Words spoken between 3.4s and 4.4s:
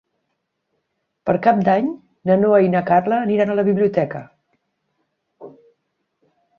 a la biblioteca.